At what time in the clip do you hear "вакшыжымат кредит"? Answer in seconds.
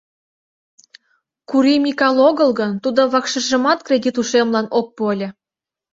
3.11-4.15